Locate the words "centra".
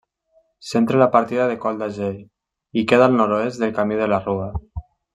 0.69-1.01